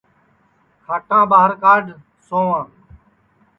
[0.85, 1.91] کھٹاں ٻار کھڈھ
[2.27, 2.63] سؤاں